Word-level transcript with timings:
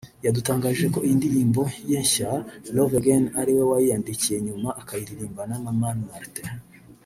yadutangarije 0.25 0.87
ko 0.95 0.99
iyi 1.05 1.15
ndirimbo 1.19 1.61
ye 1.89 1.97
nshya 2.05 2.31
‘Love 2.75 2.95
again’ 3.01 3.23
ari 3.39 3.51
we 3.57 3.63
wayiyandikiye 3.71 4.37
nyuma 4.47 4.69
akayiririmbana 4.81 5.55
na 5.63 5.71
Mani 5.79 6.03
Martin 6.09 6.49